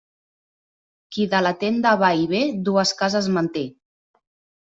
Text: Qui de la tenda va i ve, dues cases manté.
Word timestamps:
Qui 1.17 1.25
de 1.33 1.41
la 1.47 1.51
tenda 1.63 1.91
va 2.03 2.09
i 2.21 2.25
ve, 2.33 2.41
dues 2.69 2.93
cases 3.03 3.27
manté. 3.37 3.67